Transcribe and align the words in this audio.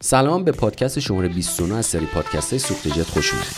سلام 0.00 0.44
به 0.44 0.52
پادکست 0.52 0.98
شماره 0.98 1.28
29 1.28 1.74
از 1.74 1.86
سری 1.86 2.06
پادکست 2.06 2.50
های 2.50 2.58
سوخت 2.58 2.88
جت 2.88 3.02
خوش 3.02 3.32
اومدید. 3.32 3.56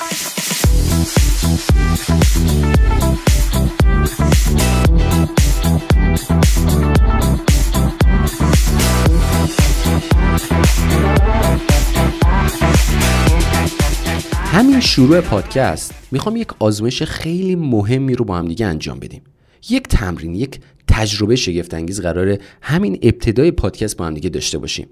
همین 14.52 14.80
شروع 14.80 15.20
پادکست 15.20 15.94
می‌خوام 16.10 16.36
یک 16.36 16.48
آزمایش 16.58 17.02
خیلی 17.02 17.56
مهمی 17.56 18.14
رو 18.14 18.24
با 18.24 18.38
هم 18.38 18.48
دیگه 18.48 18.66
انجام 18.66 18.98
بدیم. 18.98 19.22
یک 19.70 19.82
تمرین 19.82 20.34
یک 20.34 20.60
تجربه 20.88 21.36
شگفت 21.36 21.74
انگیز 21.74 22.00
قراره 22.00 22.38
همین 22.62 22.98
ابتدای 23.02 23.50
پادکست 23.50 23.96
با 23.96 24.06
هم 24.06 24.14
دیگه 24.14 24.28
داشته 24.30 24.58
باشیم. 24.58 24.88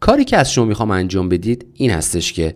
کاری 0.00 0.24
که 0.24 0.36
از 0.36 0.52
شما 0.52 0.64
می‌خوام 0.64 0.90
انجام 0.90 1.28
بدید 1.28 1.66
این 1.74 1.90
هستش 1.90 2.32
که 2.32 2.54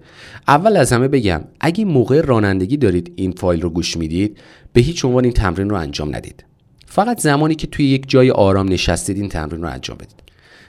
اول 0.48 0.76
از 0.76 0.92
همه 0.92 1.08
بگم 1.08 1.44
اگه 1.60 1.84
موقع 1.84 2.20
رانندگی 2.20 2.76
دارید 2.76 3.12
این 3.16 3.32
فایل 3.32 3.60
رو 3.60 3.70
گوش 3.70 3.96
می‌دید 3.96 4.38
به 4.72 4.80
هیچ 4.80 5.04
عنوان 5.04 5.24
این 5.24 5.32
تمرین 5.32 5.70
رو 5.70 5.76
انجام 5.76 6.16
ندید. 6.16 6.44
فقط 6.86 7.20
زمانی 7.20 7.54
که 7.54 7.66
توی 7.66 7.86
یک 7.86 8.08
جای 8.08 8.30
آرام 8.30 8.68
نشستید 8.72 9.16
این 9.16 9.28
تمرین 9.28 9.62
رو 9.62 9.68
انجام 9.68 9.96
بدید. 9.96 10.22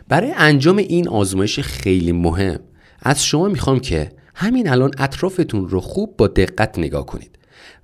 برای 0.08 0.34
انجام 0.38 0.78
این 0.78 1.08
آزمایش 1.08 1.60
خیلی 1.60 2.12
مهم 2.12 2.60
از 3.02 3.26
شما 3.26 3.48
می‌خوام 3.48 3.80
که 3.80 4.12
همین 4.36 4.70
الان 4.70 4.92
اطرافتون 4.98 5.70
رو 5.70 5.80
خوب 5.80 6.18
با 6.18 6.28
دقت 6.28 6.80
نگاه 6.80 7.06
کنید 7.06 7.38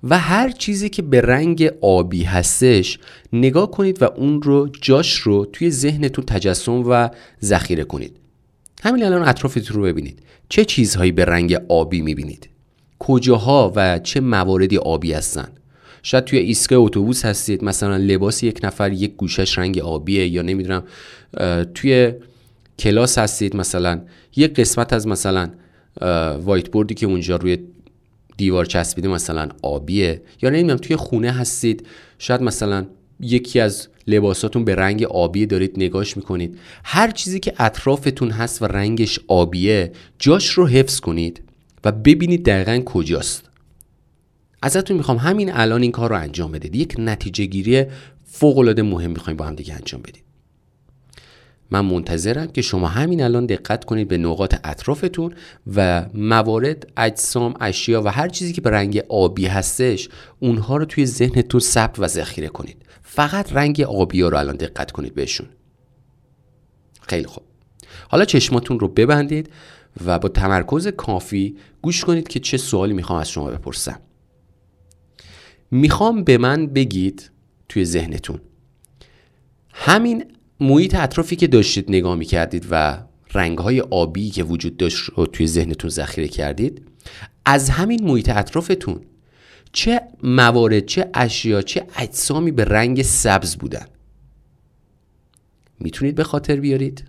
و 0.04 0.18
هر 0.18 0.50
چیزی 0.50 0.88
که 0.88 1.02
به 1.02 1.20
رنگ 1.20 1.70
آبی 1.80 2.22
هستش 2.22 2.98
نگاه 3.32 3.70
کنید 3.70 4.02
و 4.02 4.04
اون 4.16 4.42
رو 4.42 4.68
جاش 4.68 5.14
رو 5.14 5.44
توی 5.44 5.70
ذهنتون 5.70 6.24
تجسم 6.24 6.82
و 6.86 7.08
ذخیره 7.42 7.84
کنید. 7.84 8.16
همین 8.82 9.04
الان 9.04 9.28
اطرافتون 9.28 9.76
رو 9.76 9.82
ببینید. 9.82 10.18
چه 10.48 10.64
چیزهایی 10.64 11.12
به 11.12 11.24
رنگ 11.24 11.52
آبی 11.68 12.00
می‌بینید؟ 12.00 12.48
کجاها 12.98 13.72
و 13.76 13.98
چه 13.98 14.20
مواردی 14.20 14.76
آبی 14.76 15.12
هستن؟ 15.12 15.48
شاید 16.02 16.24
توی 16.24 16.38
ایستگاه 16.38 16.78
اتوبوس 16.78 17.24
هستید 17.24 17.64
مثلا 17.64 17.96
لباس 17.96 18.42
یک 18.42 18.60
نفر 18.62 18.92
یک 18.92 19.16
گوشش 19.16 19.58
رنگ 19.58 19.78
آبیه 19.78 20.28
یا 20.28 20.42
نمی‌دونم 20.42 20.84
توی 21.74 22.12
کلاس 22.78 23.18
هستید 23.18 23.56
مثلا. 23.56 24.00
یک 24.36 24.54
قسمت 24.54 24.92
از 24.92 25.06
مثلا 25.06 25.50
وایت 26.42 26.68
بوردی 26.68 26.94
که 26.94 27.06
اونجا 27.06 27.36
روی 27.36 27.58
دیوار 28.36 28.64
چسبیده 28.64 29.08
مثلا 29.08 29.48
آبیه 29.62 30.22
یا 30.42 30.50
نمی‌دونم 30.50 30.76
توی 30.76 30.96
خونه 30.96 31.32
هستید. 31.32 31.86
شاید 32.18 32.42
مثلا 32.42 32.86
یکی 33.20 33.60
از 33.60 33.88
لباساتون 34.06 34.64
به 34.64 34.74
رنگ 34.74 35.02
آبی 35.02 35.46
دارید 35.46 35.72
نگاش 35.76 36.16
می‌کنید. 36.16 36.58
هر 36.84 37.10
چیزی 37.10 37.40
که 37.40 37.54
اطرافتون 37.58 38.30
هست 38.30 38.62
و 38.62 38.64
رنگش 38.64 39.20
آبیه 39.28 39.92
جاش 40.18 40.50
رو 40.50 40.66
حفظ 40.66 41.00
کنید 41.00 41.42
و 41.84 41.92
ببینید 41.92 42.44
دقیقا 42.44 42.82
کجاست. 42.84 43.50
ازتون 44.62 44.96
می‌خوام 44.96 45.16
همین 45.16 45.52
الان 45.52 45.82
این 45.82 45.92
کار 45.92 46.10
رو 46.10 46.16
انجام 46.16 46.52
بدید. 46.52 46.76
یک 46.76 46.94
نتیجه 46.98 47.44
گیری 47.44 47.84
فوق 48.24 48.58
العاده 48.58 48.82
مهم 48.82 49.10
می‌خوایم 49.10 49.36
با 49.36 49.44
هم 49.44 49.54
دیگه 49.54 49.74
انجام 49.74 50.02
بدید. 50.02 50.24
من 51.70 51.80
منتظرم 51.80 52.46
که 52.46 52.62
شما 52.62 52.88
همین 52.88 53.22
الان 53.22 53.46
دقت 53.46 53.84
کنید 53.84 54.08
به 54.08 54.18
نقاط 54.18 54.54
اطرافتون 54.64 55.34
و 55.74 56.06
موارد 56.14 56.92
اجسام 56.96 57.54
اشیا 57.60 58.02
و 58.02 58.08
هر 58.08 58.28
چیزی 58.28 58.52
که 58.52 58.60
به 58.60 58.70
رنگ 58.70 59.02
آبی 59.08 59.46
هستش 59.46 60.08
اونها 60.40 60.76
رو 60.76 60.84
توی 60.84 61.06
ذهنتون 61.06 61.60
ثبت 61.60 61.98
و 61.98 62.06
ذخیره 62.06 62.48
کنید. 62.48 62.76
فقط 63.14 63.52
رنگ 63.52 63.80
آبی 63.80 64.20
ها 64.20 64.28
رو 64.28 64.38
الان 64.38 64.56
دقت 64.56 64.90
کنید 64.90 65.14
بهشون. 65.14 65.46
خیلی 67.00 67.26
خوب. 67.26 67.44
حالا 68.08 68.24
چشماتون 68.24 68.80
رو 68.80 68.88
ببندید 68.88 69.50
و 70.04 70.18
با 70.18 70.28
تمرکز 70.28 70.88
کافی 70.88 71.56
گوش 71.82 72.04
کنید 72.04 72.28
که 72.28 72.40
چه 72.40 72.56
سوالی 72.56 72.92
می‌خوام 72.92 73.18
از 73.18 73.30
شما 73.30 73.50
بپرسم. 73.50 74.00
می‌خوام 75.70 76.24
به 76.24 76.38
من 76.38 76.66
بگید 76.66 77.30
توی 77.68 77.84
ذهنتون 77.84 78.40
همین 79.72 80.24
محیط 80.60 80.94
اطرافی 80.94 81.36
که 81.36 81.46
داشتید 81.46 81.84
نگاه 81.88 82.16
می‌کردید 82.16 82.66
و 82.70 83.04
رنگهای 83.34 83.80
آبی 83.80 84.30
که 84.30 84.44
وجود 84.44 84.76
داشت 84.76 85.10
رو 85.16 85.26
توی 85.26 85.46
ذهنتون 85.46 85.90
ذخیره 85.90 86.28
کردید 86.28 86.82
از 87.46 87.70
همین 87.70 88.04
محیط 88.04 88.28
اطرافتون 88.28 89.00
چه 89.74 90.00
موارد 90.22 90.86
چه 90.86 91.10
اشیا 91.14 91.62
چه 91.62 91.86
اجسامی 91.96 92.50
به 92.50 92.64
رنگ 92.64 93.02
سبز 93.02 93.56
بودن. 93.56 93.86
می‌تونید 95.80 96.14
به 96.14 96.24
خاطر 96.24 96.56
بیارید. 96.56 97.04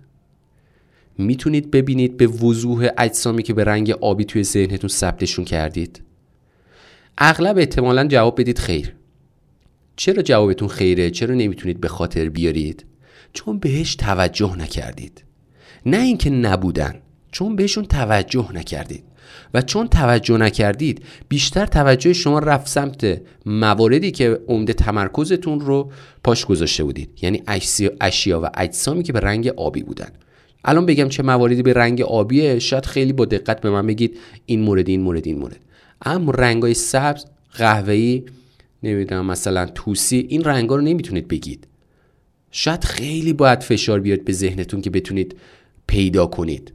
می‌تونید 1.18 1.70
ببینید 1.70 2.16
به 2.16 2.26
وضوح 2.26 2.88
اجسامی 2.98 3.42
که 3.42 3.54
به 3.54 3.64
رنگ 3.64 3.90
آبی 3.90 4.24
توی 4.24 4.44
ذهنتون 4.44 4.88
ثبتشون 4.88 5.44
کردید. 5.44 6.02
اغلب 7.18 7.58
احتمالا 7.58 8.06
جواب 8.06 8.40
بدید 8.40 8.58
خیر. 8.58 8.94
چرا 9.96 10.22
جوابتون 10.22 10.68
خیره؟ 10.68 11.10
چرا 11.10 11.34
نمی‌تونید 11.34 11.80
به 11.80 11.88
خاطر 11.88 12.28
بیارید؟ 12.28 12.84
چون 13.32 13.58
بهش 13.58 13.94
توجه 13.94 14.56
نکردید. 14.56 15.24
نه 15.86 16.00
اینکه 16.00 16.30
نبودن 16.30 17.02
چون 17.32 17.56
بهشون 17.56 17.84
توجه 17.84 18.52
نکردید. 18.52 19.04
و 19.54 19.62
چون 19.62 19.88
توجه 19.88 20.36
نکردید 20.36 21.02
بیشتر 21.28 21.66
توجه 21.66 22.12
شما 22.12 22.38
رفت 22.38 22.68
سمت 22.68 23.20
مواردی 23.46 24.10
که 24.10 24.40
عمده 24.48 24.72
تمرکزتون 24.72 25.60
رو 25.60 25.92
پاش 26.24 26.46
گذاشته 26.46 26.84
بودید. 26.84 27.10
یعنی 27.22 27.42
اشیا 28.00 28.40
و 28.40 28.50
اجسامی 28.54 29.02
که 29.02 29.12
به 29.12 29.20
رنگ 29.20 29.48
آبی 29.48 29.82
بودن. 29.82 30.08
الان 30.64 30.86
بگم 30.86 31.08
چه 31.08 31.22
مواردی 31.22 31.62
به 31.62 31.72
رنگ 31.72 32.02
آبیه 32.02 32.58
شاید 32.58 32.86
خیلی 32.86 33.12
با 33.12 33.24
دقت 33.24 33.60
به 33.60 33.70
من 33.70 33.86
بگید 33.86 34.18
این 34.46 34.60
مورد 34.60 34.88
این 34.88 35.00
مورد 35.00 35.26
این 35.26 35.38
مورد. 35.38 35.60
اما 36.02 36.30
رنگای 36.32 36.74
سبز 36.74 37.24
قهوه‌ای 37.52 38.24
نمی‌دونم 38.82 39.26
مثلا 39.26 39.66
توسی 39.66 40.26
این 40.28 40.44
رنگا 40.44 40.76
رو 40.76 40.82
نمی‌تونید 40.82 41.28
بگید. 41.28 41.66
شاید 42.50 42.84
خیلی 42.84 43.32
باید 43.32 43.60
فشار 43.60 44.00
بیاد 44.00 44.24
به 44.24 44.32
ذهنتون 44.32 44.80
که 44.80 44.90
بتونید 44.90 45.36
پیدا 45.86 46.26
کنید. 46.26 46.72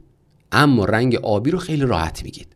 اما 0.52 0.84
رنگ 0.84 1.16
آبی 1.16 1.50
رو 1.50 1.58
خیلی 1.58 1.82
راحت 1.82 2.24
میگید. 2.24 2.48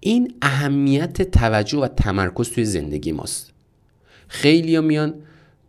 این 0.00 0.34
اهمیت 0.42 1.22
توجه 1.22 1.78
و 1.78 1.88
تمرکز 1.88 2.50
توی 2.50 2.64
زندگی 2.64 3.12
ماست. 3.12 3.52
خیلی 4.28 4.76
ها 4.76 4.82
میان 4.82 5.14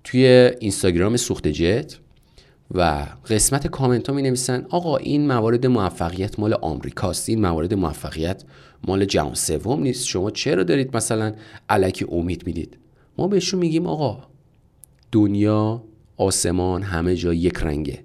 توی 0.03 0.25
اینستاگرام 0.59 1.18
سوخت 1.18 1.47
جت 1.47 1.97
و 2.74 3.07
قسمت 3.29 3.68
کامنت 3.68 4.09
ها 4.09 4.16
می 4.16 4.22
نویسن 4.22 4.66
آقا 4.69 4.97
این 4.97 5.28
موارد 5.28 5.66
موفقیت 5.66 6.40
مال 6.40 6.53
آمریکاست 6.53 7.29
این 7.29 7.41
موارد 7.41 7.73
موفقیت 7.73 8.44
مال 8.88 9.06
جهان 9.06 9.34
سوم 9.34 9.84
نیست 9.84 10.06
شما 10.06 10.31
چرا 10.31 10.63
دارید 10.63 10.97
مثلا 10.97 11.34
علکی 11.69 12.06
امید 12.12 12.47
می‌دید؟ 12.47 12.78
ما 13.18 13.28
بهشون 13.28 13.59
میگیم 13.59 13.88
آقا 13.88 14.23
دنیا 15.12 15.84
آسمان 16.18 16.84
همه 16.84 17.16
جا 17.16 17.34
یک 17.34 17.58
رنگه. 17.58 18.00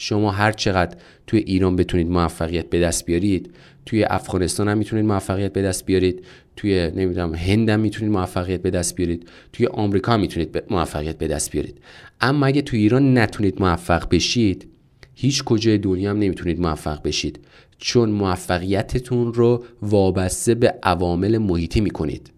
شما 0.00 0.30
هر 0.30 0.52
چقدر 0.52 0.96
توی 1.26 1.40
ایران 1.40 1.76
بتونید 1.76 2.08
موفقیت 2.08 2.70
به 2.70 2.80
دست 2.80 3.04
بیارید 3.04 3.54
توی 3.86 4.04
افغانستان 4.04 4.68
هم 4.68 4.78
می‌تونید 4.78 5.04
موفقیت 5.04 5.52
به 5.52 5.62
دست 5.62 5.86
بیارید 5.86 6.24
توی 6.56 6.90
نمی‌دونم 6.90 7.34
هند 7.34 7.68
هم 7.68 7.80
می‌تونید 7.80 8.12
موفقیت 8.12 8.62
به 8.62 8.70
دست 8.70 8.94
بیارید 8.94 9.28
توی 9.52 9.66
آمریکا 9.66 10.12
هم 10.12 10.20
می‌تونید 10.20 10.62
موفقیت 10.70 11.18
به 11.18 11.28
دست 11.28 11.50
بیارید. 11.50 11.80
اما 12.20 12.46
اگه 12.46 12.62
توی 12.62 12.78
ایران 12.78 13.18
نتونید 13.18 13.60
موفق 13.60 14.08
بشید 14.10 14.68
هیچ 15.14 15.44
کجای 15.44 15.78
دنیا 15.78 16.10
هم 16.10 16.18
نمی‌تونید 16.18 16.60
موفق 16.60 17.02
بشید 17.02 17.40
چون 17.78 18.10
موفقیتتون 18.10 19.34
رو 19.34 19.64
وابسته 19.82 20.54
به 20.54 20.74
عوامل 20.82 21.38
محیطی 21.38 21.80
می‌کنید. 21.80 22.32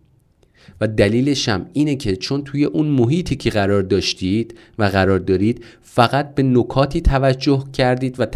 و 0.81 0.87
دلیلش 0.87 1.49
هم 1.49 1.67
اینه 1.73 1.97
که 1.97 2.17
چون 2.17 2.45
توی 2.45 2.65
اون 2.65 2.87
محیطی 2.87 3.37
که 3.37 3.51
قرار 3.51 3.83
داشتید 3.83 4.59
و 4.79 4.85
قرار 4.85 5.19
دارید 5.19 5.65
فقط 5.83 6.35
به 6.35 6.43
نکاتی 6.43 7.01
توجه 7.01 7.65
کردید 7.73 8.15
و 8.19 8.27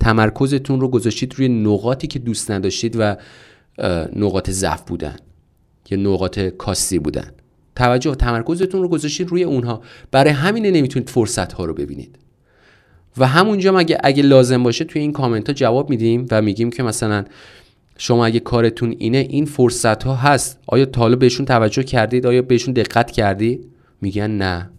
تمرکزتون 0.00 0.80
رو 0.80 0.88
گذاشتید 0.88 1.34
روی 1.36 1.48
نقاطی 1.48 2.06
که 2.06 2.18
دوست 2.18 2.50
نداشتید 2.50 2.96
و 2.98 3.16
نقاط 4.16 4.50
ضعف 4.50 4.82
بودن 4.82 5.16
یا 5.90 5.98
نقاط 5.98 6.38
کاسی 6.40 6.98
بودن. 6.98 7.30
توجه 7.76 8.10
و 8.10 8.14
تمرکزتون 8.14 8.82
رو 8.82 8.88
گذاشتید 8.88 9.28
روی 9.28 9.42
اونها. 9.42 9.82
برای 10.10 10.32
همینه 10.32 10.70
نمی‌تونید 10.70 11.10
فرصت 11.10 11.52
ها 11.52 11.64
رو 11.64 11.74
ببینید. 11.74 12.18
و 13.18 13.26
همونجا 13.26 13.78
اگه 13.78 13.98
اگه 14.04 14.22
لازم 14.22 14.62
باشه 14.62 14.84
توی 14.84 15.02
این 15.02 15.12
کامنت 15.12 15.46
ها 15.46 15.52
جواب 15.52 15.90
میدیم 15.90 16.26
و 16.30 16.42
میگیم 16.42 16.70
که 16.70 16.82
مثلا 16.82 17.24
شما 17.98 18.26
اگه 18.26 18.40
کارتون 18.40 18.94
اینه 18.98 19.18
این 19.18 19.44
فرصت 19.44 20.02
ها 20.02 20.14
هست. 20.14 20.58
آیا 20.66 20.84
تا 20.84 21.00
حالا 21.00 21.16
بهشون 21.16 21.46
توجه 21.46 21.82
کردید؟ 21.82 22.26
آیا 22.26 22.42
بهشون 22.42 22.74
دقت 22.74 23.10
کردید 23.10 23.66
میگن 24.00 24.30
نه. 24.30 24.70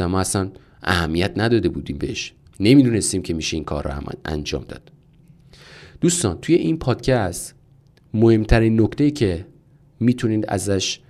ما 0.00 0.20
اصلا 0.20 0.50
اهمیت 0.82 1.32
نداده 1.36 1.68
بودیم 1.68 1.98
بهش. 1.98 2.32
نمی‌دونستیم 2.60 3.22
که 3.22 3.34
میشه 3.34 3.56
این 3.56 3.64
کار 3.64 3.84
رو 3.84 3.90
انجام 4.24 4.64
داد. 4.68 4.92
دوستان 6.00 6.38
توی 6.42 6.54
این 6.54 6.78
پادکست 6.78 7.54
مهمترین 8.14 8.80
نکته 8.80 9.10
که 9.10 9.46
می‌تونید 10.00 10.44
ازش 10.48 11.00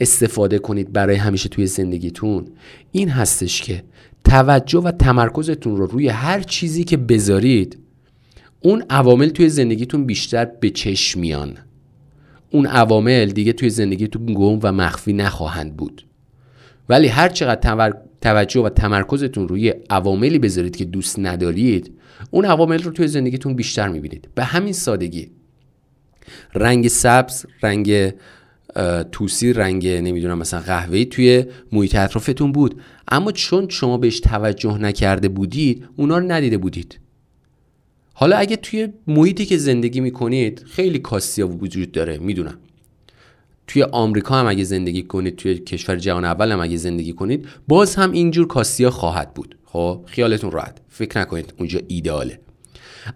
استفاده 0.00 0.58
کنید 0.58 0.92
برای 0.92 1.16
همیشه 1.16 1.48
توی 1.48 1.66
زندگیتون 1.66 2.46
این 2.92 3.08
هستش 3.08 3.62
که 3.62 3.84
توجه 4.24 4.78
و 4.78 4.90
تمرکزتون 4.90 5.76
رو 5.76 5.86
روی 5.86 6.08
هر 6.08 6.40
چیزی 6.40 6.84
که 6.84 6.96
بذارید 6.96 7.78
اون 8.60 8.84
عوامل 8.90 9.28
توی 9.28 9.48
زندگیتون 9.48 10.06
بیشتر 10.06 10.44
به 10.44 10.70
چشم 10.70 11.20
میان. 11.20 11.58
اون 12.50 12.66
عوامل 12.66 13.30
دیگه 13.30 13.52
توی 13.52 13.70
زندگیتون 13.70 14.26
گم 14.26 14.58
و 14.62 14.72
مخفی 14.72 15.12
نخواهند 15.12 15.76
بود. 15.76 16.06
ولی 16.88 17.08
هر 17.08 17.28
چقدر 17.28 17.94
توجه 18.20 18.60
و 18.60 18.68
تمرکزتون 18.68 19.48
روی 19.48 19.74
عواملی 19.90 20.38
بذارید 20.38 20.76
که 20.76 20.84
دوست 20.84 21.18
ندارید 21.18 21.92
اون 22.30 22.44
عوامل 22.44 22.82
رو 22.82 22.90
توی 22.90 23.08
زندگیتون 23.08 23.54
بیشتر 23.54 23.88
می‌بینید. 23.88 24.28
به 24.34 24.44
همین 24.44 24.72
سادگی. 24.72 25.30
رنگ 26.54 26.88
سبز 26.88 27.46
رنگ 27.62 28.14
توسی 29.12 29.52
رنگ 29.52 29.88
نمی‌دونم 29.88 30.38
مثلا 30.38 30.60
قهوه‌ای 30.60 31.04
توی 31.04 31.44
محیط 31.72 31.94
اطرافتون 31.94 32.52
بود. 32.52 32.80
اما 33.08 33.32
چون 33.32 33.68
شما 33.68 33.98
بهش 33.98 34.20
توجه 34.20 34.78
نکرده 34.78 35.28
بودید 35.28 35.84
اونا 35.96 36.18
رو 36.18 36.32
ندیده 36.32 36.58
بودید. 36.58 36.98
حالا 38.20 38.36
اگه 38.36 38.56
توی 38.56 38.88
محیطی 39.06 39.46
که 39.46 39.56
زندگی 39.56 40.00
می‌کنید 40.00 40.64
خیلی 40.70 40.98
کاسیا 40.98 41.48
وجود 41.48 41.92
داره 41.92 42.18
می‌دونم. 42.18 42.58
توی 43.66 43.82
آمریکا 43.82 44.34
هم 44.34 44.46
اگه 44.46 44.64
زندگی 44.64 45.02
کنید 45.02 45.36
توی 45.36 45.58
کشور 45.58 45.96
جهان 45.96 46.24
اول 46.24 46.52
هم 46.52 46.60
اگه 46.60 46.76
زندگی 46.76 47.12
کنید 47.12 47.46
باز 47.68 47.94
هم 47.94 48.12
اینجور 48.12 48.46
کاسیا 48.46 48.90
خواهد 48.90 49.34
بود. 49.34 49.56
خب 49.64 50.00
خیالتون 50.06 50.50
راحت. 50.50 50.78
فکر 50.88 51.20
نکنید 51.20 51.54
اونجا 51.58 51.80
ایداله 51.88 52.40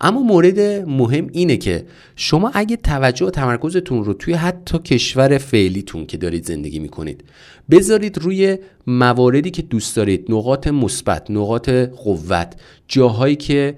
اما 0.00 0.22
مورد 0.22 0.60
مهم 0.88 1.28
اینه 1.32 1.56
که 1.56 1.86
شما 2.16 2.50
اگه 2.54 2.76
توجه 2.76 3.26
و 3.26 3.30
تمرکزتون 3.30 4.04
رو 4.04 4.14
توی 4.14 4.34
حتی 4.34 4.78
کشور 4.78 5.38
فعلیتون 5.38 6.06
که 6.06 6.16
دارید 6.16 6.44
زندگی 6.44 6.78
می‌کنید 6.78 7.24
بذارید 7.70 8.18
روی 8.18 8.58
مواردی 8.86 9.50
که 9.50 9.62
دوست 9.62 9.96
دارید 9.96 10.26
نقاط 10.28 10.66
مثبت 10.68 11.30
نقاط 11.30 11.68
قوت 12.04 12.54
جاهایی 12.88 13.36
که 13.36 13.74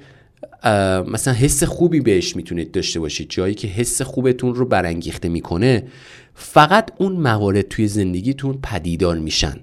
مثلا 1.07 1.35
حس 1.35 1.65
خوبی 1.65 2.01
بهش 2.01 2.37
می‌تونید 2.37 2.71
داشته 2.73 3.01
باشید. 3.01 3.31
جایی 3.31 3.55
که 3.55 3.69
حس 3.69 4.03
خوبتون 4.03 4.55
رو 4.55 4.67
برانگیخته 4.67 5.29
می‌کنه 5.29 5.83
فقط 6.35 6.91
اون 6.99 7.13
موارد 7.13 7.61
توی 7.61 7.89
زندگیتون 7.89 8.59
پدیدار 8.63 9.19
میشن. 9.19 9.57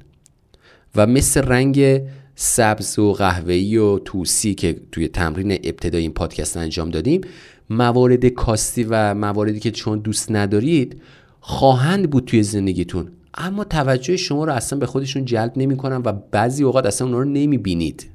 و 0.95 1.07
مثل 1.07 1.41
رنگ 1.41 2.01
سبز 2.35 2.99
و 2.99 3.13
قهوه‌ای 3.13 3.77
و 3.77 3.99
توسی 3.99 4.53
که 4.53 4.79
توی 4.91 5.07
تمرین 5.07 5.51
ابتدای 5.51 6.01
این 6.01 6.13
پادکست 6.13 6.57
انجام 6.57 6.89
دادیم 6.89 7.21
موارد 7.69 8.25
کاستی 8.25 8.83
و 8.83 9.13
مواردی 9.13 9.59
که 9.59 9.71
چون 9.71 9.99
دوست 9.99 10.31
ندارید 10.31 11.01
خواهند 11.39 12.09
بود 12.09 12.25
توی 12.25 12.43
زندگیتون. 12.43 13.11
اما 13.33 13.63
توجه 13.63 14.17
شما 14.17 14.45
رو 14.45 14.53
اصلا 14.53 14.79
به 14.79 14.85
خودشون 14.85 15.25
جلب 15.25 15.53
نمی‌کنن 15.55 16.01
و 16.05 16.11
بعضی 16.31 16.63
اوقات 16.63 16.85
اصلا 16.85 17.07
اونا 17.07 17.19
رو 17.19 17.25
نمی‌بینید. 17.25 18.05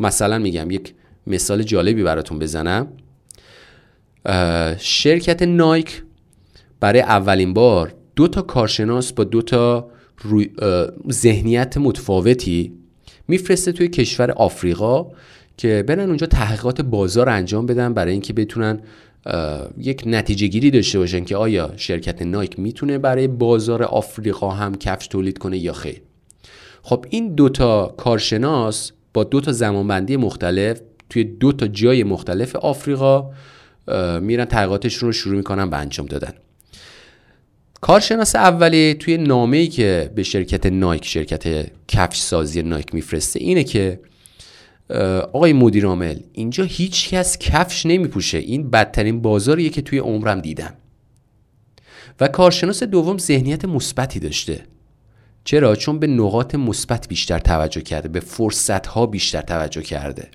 مثلا 0.00 0.38
میگم 0.38 0.70
یک 0.70 0.94
مثال 1.26 1.62
جالبی 1.62 2.02
براتون 2.02 2.38
بزنم. 2.38 2.88
شرکت 4.78 5.42
نایک 5.42 6.02
برای 6.80 7.00
اولین 7.00 7.54
بار 7.54 7.94
دو 8.16 8.28
تا 8.28 8.42
کارشناس 8.42 9.12
با 9.12 9.24
دو 9.24 9.42
تا 9.42 9.90
ذهنیت 11.10 11.76
متفاوتی 11.76 12.72
میفرسته 13.28 13.72
توی 13.72 13.88
کشور 13.88 14.30
آفریقا 14.30 15.06
که 15.56 15.84
برن 15.88 16.08
اونجا 16.08 16.26
تحقیقات 16.26 16.80
بازار 16.80 17.28
انجام 17.28 17.66
بدن 17.66 17.94
برای 17.94 18.12
اینکه 18.12 18.32
بتونن 18.32 18.80
یک 19.78 20.02
نتیجه 20.06 20.46
گیری 20.46 20.70
داشته 20.70 20.98
باشن 20.98 21.24
که 21.24 21.36
آیا 21.36 21.72
شرکت 21.76 22.22
نایک 22.22 22.58
می‌تونه 22.58 22.98
برای 22.98 23.28
بازار 23.28 23.82
آفریقا 23.82 24.50
هم 24.50 24.74
کفش 24.74 25.06
تولید 25.06 25.38
کنه 25.38 25.58
یا 25.58 25.72
خیر. 25.72 26.02
خب 26.82 27.06
این 27.10 27.34
دوتا 27.34 27.94
کارشناس 27.96 28.92
با 29.14 29.24
دو 29.24 29.40
تا 29.40 29.52
زمانبندی 29.52 30.16
مختلف 30.16 30.80
توی 31.10 31.24
دو 31.24 31.52
تا 31.52 31.66
جای 31.66 32.04
مختلف 32.04 32.56
آفریقا 32.56 33.30
میرن 34.20 34.44
تحقیقاتشون 34.44 35.08
رو 35.08 35.12
شروع 35.12 35.36
می‌کنن 35.36 35.70
به 35.70 35.76
انجام 35.76 36.06
دادن. 36.06 36.32
کارشناس 37.80 38.36
اولی 38.36 38.94
توی 38.94 39.16
نامه 39.16 39.56
ای 39.56 39.68
که 39.68 40.10
به 40.14 40.22
شرکت 40.22 40.66
نایک 40.66 41.04
شرکت 41.04 41.66
کفش 41.88 42.18
سازی 42.18 42.62
نایک 42.62 42.94
میفرسته 42.94 43.40
اینه 43.40 43.64
که 43.64 44.00
آقای 45.32 45.52
مدیر 45.52 45.86
عامل 45.86 46.16
اینجا 46.32 46.64
هیچ 46.64 47.08
کس 47.08 47.38
کفش 47.38 47.86
نمیپوشه. 47.86 48.38
این 48.38 48.70
بدترین 48.70 49.22
بازاریه 49.22 49.68
که 49.68 49.82
توی 49.82 49.98
عمرم 49.98 50.40
دیدم. 50.40 50.74
و 52.20 52.28
کارشناس 52.28 52.82
دوم 52.82 53.18
ذهنیت 53.18 53.64
مثبتی 53.64 54.20
داشته. 54.20 54.60
چرا؟ 55.44 55.76
چون 55.76 55.98
به 55.98 56.06
نقاط 56.06 56.54
مثبت 56.54 57.08
بیشتر 57.08 57.38
توجه 57.38 57.80
کرده. 57.80 58.08
به 58.08 58.20
فرصت 58.20 58.86
ها 58.86 59.06
بیشتر 59.06 59.40
توجه 59.40 59.82
کرده. 59.82 60.28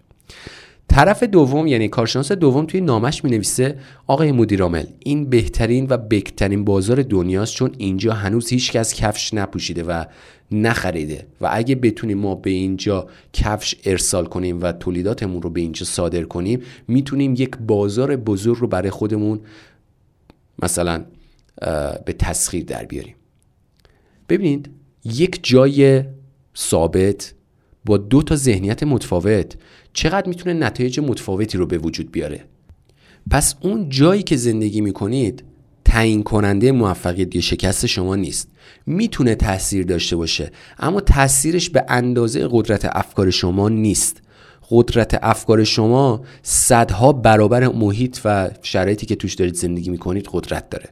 طرف 0.87 1.23
دوم 1.23 1.67
یعنی 1.67 1.87
کارشناس 1.87 2.31
دوم 2.31 2.65
توی 2.65 2.81
نامش 2.81 3.23
می 3.23 3.31
نویسه 3.31 3.77
آقای 4.07 4.31
مدیرامل 4.31 4.85
این 4.99 5.29
بهترین 5.29 5.87
و 5.89 5.97
بکترین 5.97 6.65
بازار 6.65 7.01
دنیاست 7.01 7.53
چون 7.53 7.71
اینجا 7.77 8.13
هنوز 8.13 8.49
هیچ 8.49 8.71
کس 8.71 8.93
کفش 8.93 9.33
نپوشیده 9.33 9.83
و 9.83 10.05
نخریده 10.51 11.27
و 11.41 11.49
اگه 11.51 11.75
بتونیم 11.75 12.17
ما 12.17 12.35
به 12.35 12.49
اینجا 12.49 13.07
کفش 13.33 13.75
ارسال 13.85 14.25
کنیم 14.25 14.61
و 14.61 14.71
تولیداتمون 14.71 15.41
رو 15.41 15.49
به 15.49 15.61
اینجا 15.61 15.85
صادر 15.85 16.23
کنیم 16.23 16.61
می‌تونیم 16.87 17.33
یک 17.37 17.57
بازار 17.57 18.15
بزرگ 18.15 18.57
رو 18.57 18.67
برای 18.67 18.89
خودمون 18.89 19.39
مثلا 20.63 21.05
به 22.05 22.13
تسخیر 22.19 22.63
در 22.63 22.85
بیاریم. 22.85 23.15
ببینید 24.29 24.69
یک 25.05 25.39
جای 25.43 26.03
ثابت 26.57 27.34
با 27.85 27.97
دو 27.97 28.21
تا 28.21 28.35
ذهنیت 28.35 28.83
متفاوت. 28.83 29.55
چقدر 29.93 30.29
می‌تونه 30.29 30.53
نتایج 30.53 30.99
متفاوتی 30.99 31.57
رو 31.57 31.65
به 31.65 31.77
وجود 31.77 32.11
بیاره؟ 32.11 32.43
پس 33.31 33.55
اون 33.61 33.89
جایی 33.89 34.23
که 34.23 34.35
زندگی 34.35 34.81
می‌کنید 34.81 35.43
تعیین 35.85 36.23
کننده 36.23 36.71
موفقیت 36.71 37.35
یا 37.35 37.41
شکست 37.41 37.85
شما 37.85 38.15
نیست. 38.15 38.49
می‌تونه 38.85 39.35
تاثیر 39.35 39.85
داشته 39.85 40.15
باشه 40.15 40.51
اما 40.79 41.01
تاثیرش 41.01 41.69
به 41.69 41.85
اندازه 41.87 42.47
قدرت 42.51 42.89
افکار 42.91 43.29
شما 43.29 43.69
نیست. 43.69 44.21
قدرت 44.69 45.19
افکار 45.21 45.63
شما 45.63 46.23
صدها 46.43 47.13
برابر 47.13 47.67
محیط 47.67 48.19
و 48.25 48.49
شرایطی 48.61 49.05
که 49.05 49.15
توش 49.15 49.33
دارید 49.33 49.55
زندگی 49.55 49.89
می‌کنید 49.89 50.27
قدرت 50.31 50.69
داره. 50.69 50.89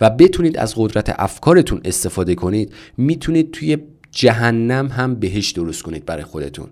و 0.00 0.10
بتونید 0.10 0.56
از 0.56 0.74
قدرت 0.76 1.14
افکارتون 1.18 1.80
استفاده 1.84 2.34
کنید 2.34 2.72
می‌تونید 2.96 3.50
توی 3.50 3.78
جهنم 4.12 4.88
هم 4.88 5.14
بهش 5.14 5.50
درست 5.50 5.82
کنید 5.82 6.06
برای 6.06 6.24
خودتون. 6.24 6.68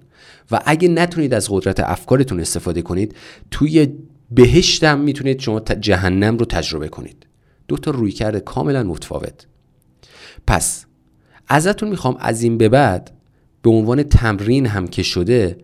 و 0.50 0.60
اگه 0.66 0.88
نتونید 0.88 1.34
از 1.34 1.48
قدرت 1.50 1.80
افکارتون 1.80 2.40
استفاده 2.40 2.82
کنید 2.82 3.14
توی 3.50 3.88
بهشت 4.30 4.84
هم 4.84 5.00
می‌تونید 5.00 5.40
شما 5.40 5.60
جهنم 5.60 6.38
رو 6.38 6.44
تجربه 6.44 6.88
کنید. 6.88 7.26
دو 7.68 7.76
تا 7.76 7.90
روی 7.90 8.12
کرده 8.12 8.40
کاملا 8.40 8.82
متفاوت. 8.82 9.46
پس 10.46 10.86
ازتون 11.48 11.88
می‌خوام 11.88 12.16
از 12.20 12.42
این 12.42 12.58
به 12.58 12.68
بعد 12.68 13.10
به 13.62 13.70
عنوان 13.70 14.02
تمرین 14.02 14.66
هم 14.66 14.86
که 14.86 15.02
شده 15.02 15.58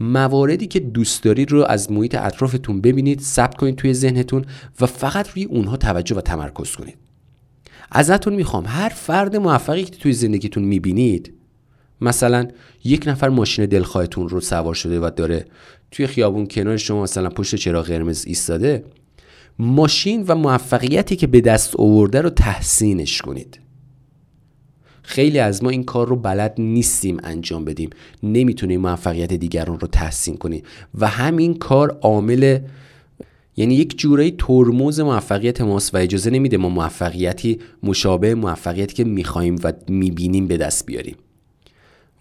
مواردی 0.00 0.66
که 0.66 0.80
دوست 0.80 1.22
دارید 1.22 1.52
رو 1.52 1.64
از 1.64 1.92
محیط 1.92 2.14
اطرافتون 2.14 2.80
ببینید 2.80 3.20
ثبت 3.20 3.56
کنید 3.56 3.76
توی 3.76 3.94
ذهنتون 3.94 4.44
و 4.80 4.86
فقط 4.86 5.28
روی 5.28 5.44
اونها 5.44 5.76
توجه 5.76 6.16
و 6.16 6.20
تمرکز 6.20 6.76
کنید. 6.76 6.96
ازتون 7.92 8.34
می‌خوام. 8.34 8.64
هر 8.66 8.88
فرد 8.88 9.36
موفقی 9.36 9.84
که 9.84 9.90
توی 9.90 10.12
زندگیتون 10.12 10.62
می‌بینید. 10.62 11.34
مثلا 12.00 12.48
یک 12.84 13.04
نفر 13.06 13.28
ماشین 13.28 13.66
دلخواهتون 13.66 14.28
رو 14.28 14.40
سوار 14.40 14.74
شده 14.74 15.00
و 15.00 15.10
داره 15.16 15.46
توی 15.90 16.06
خیابون 16.06 16.46
کنار 16.46 16.76
شما 16.76 17.02
مثلا 17.02 17.28
پشت 17.28 17.54
چراغ 17.54 17.86
قرمز 17.86 18.24
ایستاده 18.26 18.84
ماشین 19.58 20.24
و 20.28 20.34
موفقیتی 20.34 21.16
که 21.16 21.26
به 21.26 21.40
دست 21.40 21.76
آورده 21.76 22.20
رو 22.20 22.30
تحسینش 22.30 23.22
کنید. 23.22 23.60
خیلی 25.02 25.38
از 25.38 25.64
ما 25.64 25.70
این 25.70 25.84
کار 25.84 26.08
رو 26.08 26.16
بلد 26.16 26.54
نیستیم 26.58 27.16
انجام 27.22 27.64
بدیم. 27.64 27.90
نمی‌تونیم 28.22 28.80
موفقیت 28.80 29.32
دیگران 29.32 29.80
رو 29.80 29.88
تحسین 29.88 30.36
کنیم. 30.36 30.62
و 30.94 31.06
همین 31.08 31.54
کار 31.54 31.98
عامل 32.02 32.58
یعنی 33.56 33.74
یک 33.74 33.98
جورایی 33.98 34.34
ترمز 34.38 35.00
موفقیت 35.00 35.60
ماست 35.60 35.94
و 35.94 35.98
اجازه 35.98 36.30
نمیده 36.30 36.56
ما 36.56 36.68
موفقیتی 36.68 37.58
مشابه 37.82 38.34
موفقیتی 38.34 38.94
که 38.94 39.04
می‌خواهیم 39.04 39.56
و 39.64 39.72
می‌بینیم 39.88 40.46
به 40.46 40.56
دست 40.56 40.86
بیاریم. 40.86 41.16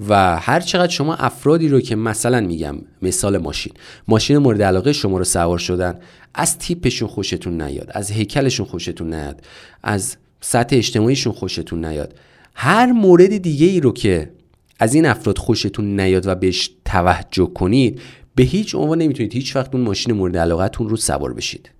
و 0.08 0.40
هر 0.40 0.60
چقدر 0.60 0.92
شما 0.92 1.16
افرادی 1.16 1.68
رو 1.68 1.82
که 1.82 1.96
مثلا 1.96 2.42
میگم 2.42 2.76
مثال 3.02 3.38
ماشین. 3.38 3.74
ماشین 4.08 4.38
مورد 4.38 4.62
علاقه 4.62 4.94
شما 4.94 5.18
رو 5.18 5.24
سوار 5.24 5.58
شدن 5.58 6.00
از 6.34 6.58
تیپشون 6.58 7.08
خوشتون 7.08 7.62
نیاد 7.62 7.92
از 7.94 8.12
هیکلشون 8.12 8.66
خوشتون 8.66 9.14
نیاد 9.14 9.42
از 9.84 10.18
سطح 10.42 10.76
اجتماعیشون 10.76 11.34
خوشتون 11.34 11.86
نیاد. 11.86 12.16
هر 12.56 12.92
مورد 12.92 13.38
دیگه 13.38 13.66
ای 13.66 13.80
رو 13.80 13.94
که 13.94 14.32
از 14.80 14.94
این 14.94 15.06
افراد 15.06 15.38
خوشتون 15.38 16.00
نیاد 16.00 16.28
و 16.28 16.36
بهش 16.36 16.70
توجه 16.86 17.46
کنید 17.46 18.02
به 18.36 18.44
هیچ 18.44 18.76
عنوان 18.76 18.98
نمی‌تونید 18.98 19.34
هیچ 19.34 19.56
وقت 19.56 19.76
اون 19.76 19.84
ماشین 19.84 20.14
مورد 20.14 20.38
علاقتون 20.38 20.90
رو 20.90 20.96
سوار 20.96 21.34
بشید. 21.34 21.72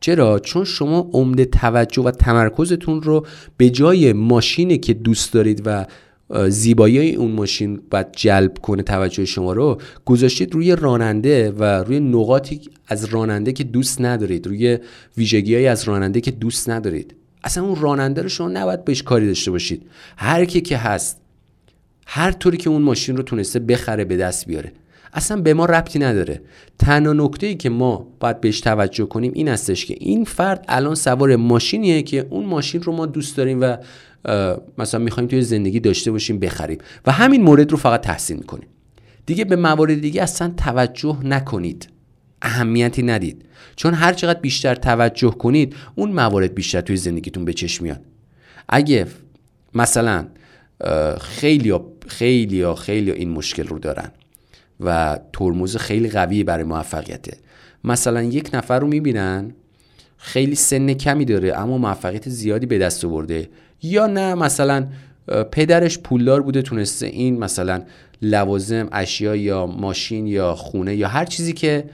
چرا؟ 0.00 0.38
چون 0.38 0.64
شما 0.64 1.10
عمده 1.12 1.44
توجه 1.44 2.02
و 2.02 2.10
تمرکزتون 2.10 3.02
رو 3.02 3.26
به 3.56 3.70
جای 3.70 4.12
ماشینی 4.12 4.78
که 4.78 4.94
دوست 4.94 5.32
دارید 5.32 5.62
و 5.64 5.86
زیبایی 6.48 7.14
اون 7.14 7.30
ماشین 7.30 7.80
باید 7.90 8.06
جلب 8.12 8.58
کنه 8.58 8.82
توجه 8.82 9.24
شما 9.24 9.52
رو 9.52 9.80
گذاشتید 10.04 10.54
روی 10.54 10.76
راننده 10.76 11.50
و 11.50 11.64
روی 11.64 12.00
نقاطی 12.00 12.60
از 12.86 13.04
راننده 13.04 13.52
که 13.52 13.64
دوست 13.64 14.00
ندارید 14.00 14.46
روی 14.46 14.78
ویژگی 15.16 15.66
از 15.66 15.84
راننده 15.84 16.20
که 16.20 16.30
دوست 16.30 16.70
ندارید. 16.70 17.14
اصلا 17.44 17.64
اون 17.64 17.80
راننده 17.80 18.22
رو 18.22 18.28
شما 18.28 18.48
نباید 18.48 18.84
بهش 18.84 19.02
کاری 19.02 19.26
داشته 19.26 19.50
باشید. 19.50 19.82
هر 20.16 20.44
کی 20.44 20.60
که 20.60 20.76
هست 20.76 21.20
هر 22.06 22.32
طوری 22.32 22.56
که 22.56 22.70
اون 22.70 22.82
ماشین 22.82 23.16
رو 23.16 23.22
تونسته 23.22 23.58
بخره 23.58 24.04
به 24.04 24.16
دست 24.16 24.46
بیاره. 24.46 24.72
اصلا 25.12 25.40
به 25.40 25.54
ما 25.54 25.64
ربطی 25.64 25.98
نداره. 25.98 26.40
تنها 26.78 27.12
نکته 27.12 27.46
ای 27.46 27.54
که 27.54 27.70
ما 27.70 28.06
باید 28.20 28.40
بهش 28.40 28.60
توجه 28.60 29.06
کنیم 29.06 29.32
این 29.34 29.48
هستش 29.48 29.86
که 29.86 29.94
این 30.00 30.24
فرد 30.24 30.64
الان 30.68 30.94
سوار 30.94 31.36
ماشینیه 31.36 32.02
که 32.02 32.26
اون 32.30 32.44
ماشین 32.44 32.82
رو 32.82 32.92
ما 32.92 33.06
دوست 33.06 33.36
داریم 33.36 33.60
و 33.60 33.76
مثلا 34.78 35.00
می‌خوایم 35.00 35.28
توی 35.28 35.42
زندگی 35.42 35.80
داشته 35.80 36.10
باشیم 36.10 36.38
بخریم 36.38 36.78
و 37.06 37.12
همین 37.12 37.42
مورد 37.42 37.70
رو 37.70 37.76
فقط 37.76 38.00
تحسین 38.00 38.42
کنیم 38.42 38.68
دیگه 39.26 39.44
به 39.44 39.56
موارد 39.56 40.00
دیگه 40.00 40.22
اصلا 40.22 40.52
توجه 40.56 41.18
نکنید. 41.24 41.88
اهمیتی 42.42 43.02
ندید. 43.02 43.44
چون 43.76 43.94
هر 43.94 44.12
چقدر 44.12 44.40
بیشتر 44.40 44.74
توجه 44.74 45.30
کنید 45.30 45.74
اون 45.94 46.12
موارد 46.12 46.54
بیشتر 46.54 46.80
توی 46.80 46.96
زندگیتون 46.96 47.44
به 47.44 47.52
چشم 47.52 47.84
میاد. 47.84 48.00
اگه 48.68 49.06
مثلا 49.74 50.26
خیلی 51.20 51.74
خیلی 52.08 52.74
خیلی 52.74 53.10
این 53.10 53.30
مشکل 53.30 53.66
رو 53.66 53.78
دارن. 53.78 54.10
و 54.80 55.18
ترمز 55.32 55.76
خیلی 55.76 56.08
قوی 56.08 56.44
برای 56.44 56.64
موفقیته. 56.64 57.36
مثلا 57.84 58.22
یک 58.22 58.50
نفر 58.54 58.78
رو 58.78 58.86
می‌بینن 58.86 59.54
خیلی 60.16 60.54
سن 60.54 60.92
کمی 60.92 61.24
داره 61.24 61.58
اما 61.58 61.78
موفقیت 61.78 62.28
زیادی 62.28 62.66
به 62.66 62.78
دست 62.78 63.04
آورده. 63.04 63.48
یا 63.82 64.06
نه 64.06 64.34
مثلا 64.34 64.86
پدرش 65.52 65.98
پولدار 65.98 66.42
بوده 66.42 66.62
تونسته 66.62 67.06
این 67.06 67.38
مثلا 67.38 67.82
لوازم 68.22 68.88
اشیا 68.92 69.36
یا 69.36 69.66
ماشین 69.66 70.26
یا 70.26 70.54
خونه 70.54 70.96
یا 70.96 71.08
هر 71.08 71.24
چیزی 71.24 71.52
که 71.52 71.84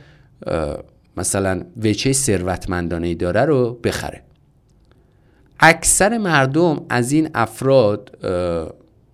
مثلا 1.17 1.63
وچه 1.83 2.13
ثروتمندانه 2.13 3.15
داره 3.15 3.45
رو 3.45 3.79
بخره. 3.85 4.23
اکثر 5.61 6.19
مردم 6.19 6.87
از 6.89 7.13
این 7.13 7.29
افراد 7.35 8.19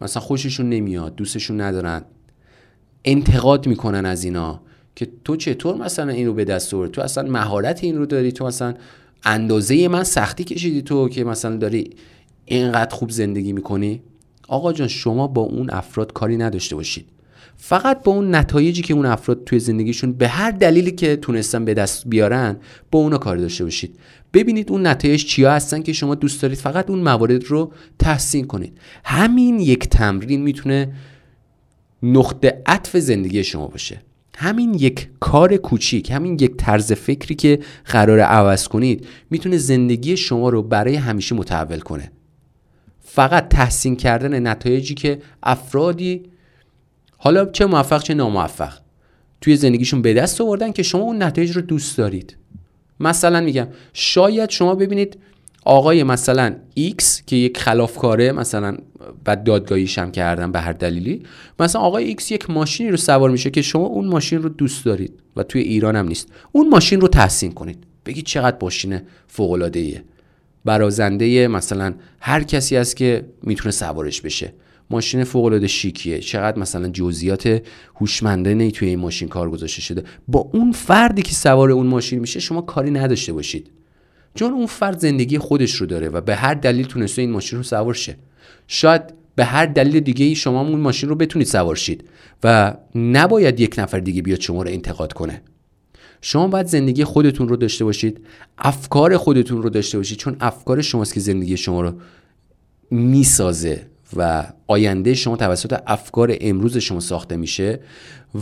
مثلا 0.00 0.22
خوششون 0.22 0.68
نمیاد 0.68 1.14
دوستشون 1.14 1.60
ندارن. 1.60 2.02
انتقاد 3.04 3.66
می‌کنن 3.66 4.06
از 4.06 4.24
اینا 4.24 4.60
که 4.96 5.08
تو 5.24 5.36
چطور 5.36 5.76
مثلا 5.76 6.12
این 6.12 6.26
رو 6.26 6.34
به 6.34 6.44
دست 6.44 6.74
آوردی؟ 6.74 6.92
تو 6.92 7.02
اصلا 7.02 7.30
مهارت 7.30 7.84
این 7.84 7.98
رو 7.98 8.06
داری؟ 8.06 8.32
تو 8.32 8.46
مثلا 8.46 8.74
اندازه 9.24 9.88
من 9.88 10.04
سختی 10.04 10.44
کشیدی 10.44 10.82
تو 10.82 11.08
که 11.08 11.24
مثلا 11.24 11.56
داری 11.56 11.90
اینقدر 12.44 12.94
خوب 12.94 13.10
زندگی 13.10 13.52
می‌کنی؟ 13.52 14.02
آقا 14.48 14.72
جان 14.72 14.88
شما 14.88 15.26
با 15.26 15.42
اون 15.42 15.70
افراد 15.70 16.12
کاری 16.12 16.36
نداشته 16.36 16.76
باشید. 16.76 17.06
فقط 17.56 18.02
با 18.02 18.12
اون 18.12 18.34
نتایجی 18.34 18.82
که 18.82 18.94
اون 18.94 19.06
افراد 19.06 19.44
توی 19.44 19.58
زندگیشون 19.58 20.12
به 20.12 20.28
هر 20.28 20.50
دلیلی 20.50 20.90
که 20.90 21.16
تونستن 21.16 21.64
به 21.64 21.74
دست 21.74 22.02
بیارن 22.06 22.56
با 22.90 22.98
اونا 22.98 23.18
کار 23.18 23.36
داشته 23.36 23.64
باشید. 23.64 23.98
ببینید 24.34 24.70
اون 24.70 24.86
نتایج 24.86 25.24
چیا 25.24 25.52
هستن 25.52 25.82
که 25.82 25.92
شما 25.92 26.14
دوست 26.14 26.42
دارید 26.42 26.58
فقط 26.58 26.90
اون 26.90 26.98
موارد 26.98 27.44
رو 27.44 27.72
تحسین 27.98 28.46
کنید. 28.46 28.78
همین 29.04 29.60
یک 29.60 29.88
تمرین 29.88 30.42
می‌تونه 30.42 30.92
نقطه 32.02 32.62
عطف 32.66 32.96
زندگی 32.96 33.44
شما 33.44 33.66
باشه. 33.66 34.02
همین 34.36 34.74
یک 34.74 35.08
کار 35.20 35.56
کوچیک 35.56 36.10
همین 36.10 36.32
یک 36.32 36.56
طرز 36.56 36.92
فکری 36.92 37.34
که 37.34 37.58
قرار 37.84 38.20
عوض 38.20 38.68
کنید 38.68 39.06
می‌تونه 39.30 39.56
زندگی 39.56 40.16
شما 40.16 40.48
رو 40.48 40.62
برای 40.62 40.94
همیشه 40.94 41.34
متحول 41.34 41.80
کنه. 41.80 42.12
فقط 43.00 43.48
تحسین 43.48 43.96
کردن 43.96 44.46
نتایجی 44.46 44.94
که 44.94 45.18
افرادی 45.42 46.22
حالا 47.16 47.46
چه 47.46 47.66
موفق 47.66 48.02
چه 48.02 48.14
ناموفق 48.14 48.72
توی 49.40 49.56
زندگیشون 49.56 50.02
به 50.02 50.14
دست 50.14 50.40
آوردن 50.40 50.72
که 50.72 50.82
شما 50.82 51.02
اون 51.02 51.22
نتایج 51.22 51.50
رو 51.56 51.62
دوست 51.62 51.98
دارید. 51.98 52.36
مثلا 53.00 53.40
میگم 53.40 53.68
شاید 53.92 54.50
شما 54.50 54.74
ببینید 54.74 55.18
آقای 55.64 56.02
مثلا 56.02 56.56
X 56.78 57.04
که 57.26 57.36
یک 57.36 57.58
خلافکاره 57.58 58.32
مثلا 58.32 58.76
بعد 59.24 59.44
دادگاهیش 59.44 59.98
هم 59.98 60.12
کردن 60.12 60.52
به 60.52 60.60
هر 60.60 60.72
دلیلی 60.72 61.22
مثلا 61.60 61.82
آقای 61.82 62.16
X 62.16 62.30
یک 62.30 62.50
ماشینی 62.50 62.90
رو 62.90 62.96
سوار 62.96 63.30
میشه 63.30 63.50
که 63.50 63.62
شما 63.62 63.86
اون 63.86 64.06
ماشین 64.06 64.42
رو 64.42 64.48
دوست 64.48 64.84
دارید 64.84 65.12
و 65.36 65.42
توی 65.42 65.62
ایران 65.62 65.96
هم 65.96 66.08
نیست. 66.08 66.28
اون 66.52 66.68
ماشین 66.68 67.00
رو 67.00 67.08
تحسین 67.08 67.52
کنید. 67.52 67.84
بگید 68.06 68.24
چقدر 68.24 68.56
ماشین 68.62 69.00
فوق 69.26 69.70
ایه 69.74 70.04
برازنده 70.64 71.48
مثلا 71.48 71.94
هر 72.20 72.42
کسی 72.42 72.76
است 72.76 72.96
که 72.96 73.24
می‌تونه 73.42 73.70
سوارش 73.70 74.20
بشه. 74.20 74.54
ماشین 74.90 75.24
فوق 75.24 75.44
العاده 75.44 75.66
شیکیه. 75.66 76.18
چقدر 76.18 76.58
مثلا 76.58 76.88
جزئیات 76.88 77.62
هوشمندانه 78.00 78.70
توی 78.70 78.88
این 78.88 78.98
ماشین 78.98 79.28
کار 79.28 79.50
گذاشته 79.50 79.80
شده. 79.80 80.04
با 80.28 80.50
اون 80.52 80.72
فردی 80.72 81.22
که 81.22 81.34
سوار 81.34 81.70
اون 81.70 81.86
ماشین 81.86 82.18
میشه 82.18 82.40
شما 82.40 82.60
کاری 82.60 82.90
نداشته 82.90 83.32
باشید. 83.32 83.70
چون 84.34 84.52
اون 84.52 84.66
فرد 84.66 84.98
زندگی 84.98 85.38
خودش 85.38 85.74
رو 85.74 85.86
داره 85.86 86.08
و 86.08 86.20
به 86.20 86.36
هر 86.36 86.54
دلیل 86.54 86.86
تونسته 86.86 87.22
این 87.22 87.30
ماشین 87.30 87.58
رو 87.58 87.62
سوار 87.62 87.94
شه. 87.94 88.16
شاید 88.66 89.02
به 89.34 89.44
هر 89.44 89.66
دلیل 89.66 90.00
دیگه 90.00 90.24
ای 90.24 90.34
شما 90.34 90.60
اون 90.60 90.80
ماشین 90.80 91.08
رو 91.08 91.14
بتونید 91.14 91.48
سوار 91.48 91.76
شید 91.76 92.08
و 92.44 92.74
نباید 92.94 93.60
یک 93.60 93.74
نفر 93.78 93.98
دیگه 93.98 94.22
بیاد 94.22 94.40
شما 94.40 94.62
رو 94.62 94.70
انتقاد 94.70 95.12
کنه. 95.12 95.42
شما 96.20 96.48
باید 96.48 96.66
زندگی 96.66 97.04
خودتون 97.04 97.48
رو 97.48 97.56
داشته 97.56 97.84
باشید 97.84 98.20
افکار 98.58 99.16
خودتون 99.16 99.62
رو 99.62 99.70
داشته 99.70 99.98
باشید 99.98 100.18
چون 100.18 100.36
افکار 100.40 100.82
شماست 100.82 101.14
که 101.14 101.20
زندگی 101.20 101.56
شما 101.56 101.80
رو 101.80 101.92
می‌سازه 102.90 103.86
و 104.16 104.46
آینده 104.66 105.14
شما 105.14 105.36
توسط 105.36 105.80
افکار 105.86 106.36
امروز 106.40 106.76
شما 106.76 107.00
ساخته 107.00 107.36
میشه 107.36 107.80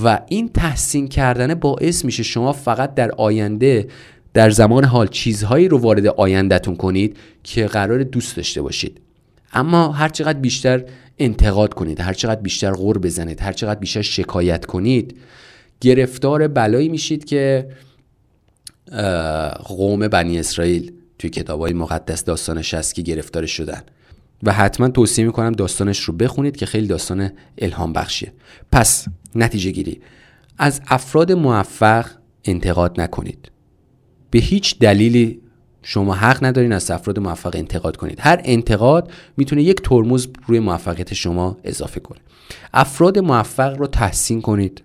و 0.05 0.21
این 0.29 0.49
تحسین 0.49 1.09
کردن 1.09 1.55
باعث 1.55 2.05
میشه 2.05 2.23
شما 2.23 2.53
فقط 2.53 2.95
در 2.95 3.11
آینده 3.11 3.89
در 4.35 4.51
زمان 4.51 4.85
حال 4.85 5.07
چیزهایی 5.07 5.69
رو 5.69 5.79
وارد 5.79 6.07
آیندهتون 6.07 6.77
کنید 6.77 7.17
که 7.45 7.67
قرار 7.67 8.03
دوست 8.03 8.37
داشته 8.37 8.63
باشید. 8.63 9.01
اما 9.53 9.93
هر 9.93 10.09
چقدر 10.09 10.39
بیشتر 10.39 10.85
انتقاد 11.19 11.75
کنید 11.75 12.01
هر 12.01 12.13
چقدر 12.13 12.41
بیشتر 12.41 12.73
غور 12.73 12.99
بزنید 12.99 13.41
هر 13.41 13.53
چقدر 13.53 13.81
بیشتر 13.81 14.03
شکایت 14.03 14.67
کنید 14.67 15.17
گرفتار 15.81 16.49
بلایی 16.49 16.89
میشید 16.89 17.25
که 17.25 17.69
قوم 19.65 20.09
بنی 20.09 20.39
اسرائیل 20.39 20.93
توی 21.19 21.31
کتاب 21.31 21.61
های 21.61 21.73
مقدس 21.73 22.25
داستانش 22.25 22.75
هست 22.75 22.95
که 22.95 23.03
گرفتار 23.03 23.47
شدن. 23.47 23.83
و 24.43 24.53
حتما 24.53 24.89
توصیه 24.89 25.25
می‌کنم 25.25 25.53
داستانش 25.53 26.01
رو 26.01 26.15
بخونید 26.15 26.57
که 26.57 26.67
خیلی 26.67 26.87
داستان 26.87 27.31
الهام 27.59 27.93
بخشیه. 27.93 28.33
پس 28.73 29.05
نتیجه 29.35 29.71
گیری. 29.71 30.01
از 30.59 30.81
افراد 30.89 31.33
موفق 31.33 32.07
انتقاد 32.45 33.01
نکنید. 33.01 33.50
به 34.31 34.39
هیچ 34.39 34.79
دلیلی 34.79 35.41
شما 35.83 36.15
حق 36.15 36.45
ندارین 36.45 36.73
از 36.73 36.91
افراد 36.91 37.19
موفق 37.19 37.57
انتقاد 37.57 37.97
کنید. 37.97 38.19
هر 38.21 38.41
انتقاد 38.45 39.13
می‌تونه 39.37 39.63
یک 39.63 39.81
ترمز 39.83 40.27
روی 40.47 40.59
موفقیت 40.59 41.15
شما 41.15 41.57
اضافه 41.65 42.01
کنه. 42.01 42.19
افراد 42.75 43.19
موفق 43.19 43.77
رو 43.77 43.87
تحسین 43.87 44.41
کنید. 44.41 44.83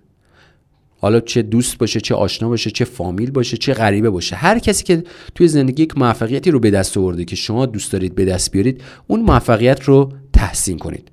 حالا 1.00 1.20
چه 1.20 1.42
دوست 1.42 1.78
باشه 1.78 2.00
چه 2.00 2.14
آشنا 2.14 2.48
باشه 2.48 2.70
چه 2.70 2.84
فامیل 2.84 3.30
باشه 3.30 3.56
چه 3.56 3.74
غریبه 3.74 4.10
باشه. 4.10 4.36
هر 4.36 4.58
کسی 4.58 4.84
که 4.84 5.04
توی 5.34 5.48
زندگی 5.48 5.82
یک 5.82 5.98
موفقیتی 5.98 6.50
رو 6.50 6.60
به 6.60 6.70
دست 6.70 6.96
آورده 6.96 7.24
که 7.24 7.36
شما 7.36 7.66
دوست 7.66 7.92
دارید 7.92 8.14
به 8.14 8.24
دست 8.24 8.50
بیارید 8.50 8.82
اون 9.06 9.20
موفقیت 9.20 9.82
رو 9.82 10.12
تحسین 10.32 10.78
کنید. 10.78 11.10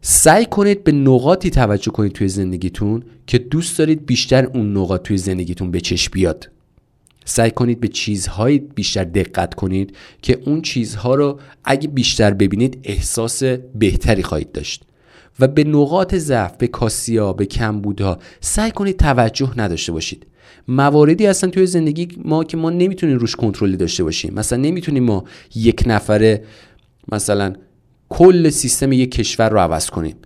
سعی 0.00 0.46
کنید 0.46 0.84
به 0.84 0.92
نقاطی 0.92 1.50
توجه 1.50 1.90
کنید 1.90 2.12
توی 2.12 2.28
زندگیتون 2.28 3.02
که 3.26 3.38
دوست 3.38 3.78
دارید 3.78 4.06
بیشتر 4.06 4.44
اون 4.44 4.76
نقاط 4.76 5.02
توی 5.02 5.16
زندگیتون 5.16 5.70
به 5.70 5.80
چشم 5.80 6.10
بیاد. 6.12 6.50
سعی 7.28 7.50
کنید 7.50 7.80
به 7.80 7.88
چیزهایی 7.88 8.58
بیشتر 8.58 9.04
دقت 9.04 9.54
کنید 9.54 9.96
که 10.22 10.38
اون 10.46 10.62
چیزها 10.62 11.14
رو 11.14 11.40
اگه 11.64 11.88
بیشتر 11.88 12.34
ببینید 12.34 12.78
احساس 12.84 13.42
بهتری 13.74 14.22
خواهید 14.22 14.52
داشت. 14.52 14.84
و 15.40 15.48
به 15.48 15.64
نقاط 15.64 16.14
ضعف 16.14 16.56
به 16.56 16.66
کاسیا 16.66 17.32
به 17.32 17.46
کمبودها 17.46 18.18
سعی 18.40 18.70
کنید 18.70 18.96
توجه 18.96 19.52
نداشته 19.56 19.92
باشید. 19.92 20.26
مواردی 20.68 21.26
هستن 21.26 21.50
توی 21.50 21.66
زندگی 21.66 22.08
ما 22.24 22.44
که 22.44 22.56
ما 22.56 22.70
نمی‌تونیم 22.70 23.18
روش 23.18 23.36
کنترلی 23.36 23.76
داشته 23.76 24.04
باشیم. 24.04 24.34
مثلا 24.34 24.58
نمی‌تونیم 24.58 25.04
ما 25.04 25.24
یک 25.54 25.82
نفره 25.86 26.44
مثلا 27.12 27.52
کل 28.08 28.50
سیستم 28.50 28.92
یک 28.92 29.10
کشور 29.10 29.50
رو 29.50 29.58
عوض 29.58 29.90
کنیم. 29.90 30.16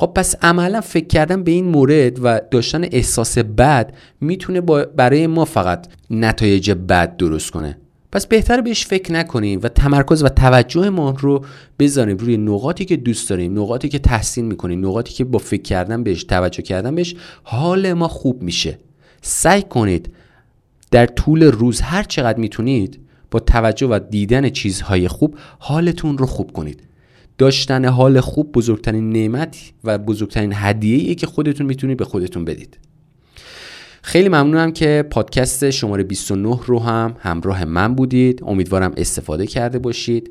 خب 0.00 0.12
پس 0.14 0.34
عملا 0.42 0.80
فکر 0.80 1.06
کردن 1.06 1.42
به 1.42 1.50
این 1.50 1.64
مورد 1.64 2.18
و 2.22 2.40
داشتن 2.50 2.84
احساس 2.84 3.38
بد 3.38 3.92
می‌تونه 4.20 4.60
برای 4.96 5.26
ما 5.26 5.44
فقط 5.44 5.86
نتایج 6.10 6.70
بد 6.70 7.16
درست 7.16 7.50
کنه. 7.50 7.78
پس 8.12 8.26
بهتر 8.26 8.60
بهش 8.60 8.86
فکر 8.86 9.12
نکنیم 9.12 9.60
و 9.62 9.68
تمرکز 9.68 10.22
و 10.22 10.28
توجه 10.28 10.90
ما 10.90 11.16
رو 11.20 11.44
بذاریم 11.78 12.16
روی 12.16 12.36
نقاطی 12.36 12.84
که 12.84 12.96
دوست 12.96 13.30
داریم 13.30 13.58
نقاطی 13.58 13.88
که 13.88 13.98
تحسین 13.98 14.44
می‌کنیم 14.44 14.86
نقاطی 14.86 15.12
که 15.12 15.24
با 15.24 15.38
فکر 15.38 15.62
کردن 15.62 16.02
بهش 16.02 16.24
توجه 16.24 16.62
کردن 16.62 16.94
بهش 16.94 17.14
حال 17.42 17.92
ما 17.92 18.08
خوب 18.08 18.42
میشه. 18.42 18.78
سعی 19.22 19.62
کنید 19.62 20.14
در 20.90 21.06
طول 21.06 21.42
روز 21.42 21.80
هر 21.80 22.02
چقدر 22.02 22.38
می‌تونید 22.38 23.00
با 23.30 23.40
توجه 23.40 23.86
و 23.86 24.00
دیدن 24.10 24.50
چیزهای 24.50 25.08
خوب 25.08 25.36
حالتون 25.58 26.18
رو 26.18 26.26
خوب 26.26 26.52
کنید. 26.52 26.82
داشتن 27.40 27.84
حال 27.84 28.20
خوب 28.20 28.52
بزرگترین 28.52 29.10
نعمت 29.10 29.56
و 29.84 29.98
بزرگترین 29.98 30.52
هدیه 30.54 31.14
که 31.14 31.26
خودتون 31.26 31.66
می‌تونید 31.66 31.96
به 31.96 32.04
خودتون 32.04 32.44
بدید. 32.44 32.78
خیلی 34.02 34.28
ممنونم 34.28 34.72
که 34.72 35.04
پادکست 35.10 35.70
شماره 35.70 36.02
29 36.02 36.58
رو 36.66 36.78
هم 36.78 37.16
همراه 37.18 37.64
من 37.64 37.94
بودید. 37.94 38.42
امیدوارم 38.46 38.92
استفاده 38.96 39.46
کرده 39.46 39.78
باشید. 39.78 40.30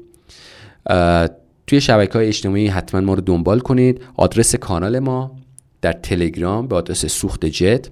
توی 1.67 1.81
شبکه 1.81 2.13
های 2.13 2.27
اجتماعی 2.27 2.67
حتما 2.67 3.01
ما 3.01 3.13
رو 3.13 3.21
دنبال 3.21 3.59
کنید. 3.59 4.01
آدرس 4.15 4.55
کانال 4.55 4.99
ما 4.99 5.35
در 5.81 5.93
تلگرام 5.93 6.67
به 6.67 6.75
آدرس 6.75 7.05
سوخت 7.05 7.45
جت 7.45 7.87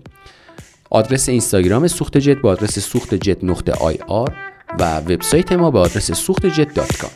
آدرس 0.89 1.29
اینستاگرام 1.29 1.87
سوخت 1.87 2.17
جت 2.17 2.41
به 2.41 2.49
آدرس 2.49 2.79
سوخت 2.79 3.15
جت 3.15 3.43
نقطه 3.43 3.71
آی 3.71 3.97
آر 4.07 4.35
و 4.79 4.97
وبسایت 4.97 5.51
ما 5.51 5.71
به 5.71 5.79
آدرس 5.79 6.11
سوخت 6.11 6.45
جت 6.45 6.73
dot 6.73 6.97
com. 6.97 7.11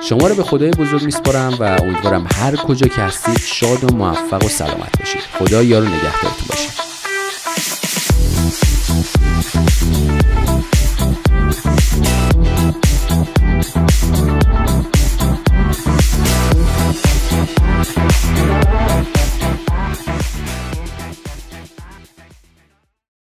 شما 0.00 0.26
رو 0.26 0.34
به 0.34 0.42
خدای 0.42 0.70
بزرگ 0.70 1.02
میسپارم 1.02 1.56
و 1.60 1.62
امیدوارم 1.62 2.26
هر 2.34 2.56
کجا 2.56 2.88
که 2.88 3.00
هستید 3.00 3.40
شاد 3.40 3.84
و 3.84 3.96
موفق 3.96 4.44
و 4.44 4.48
سلامت 4.48 4.98
باشید. 4.98 5.20
خدا 5.38 5.62
یار 5.62 5.78
و 5.78 5.86
نگهدارتون 5.86 6.46
باشه. 6.48 6.81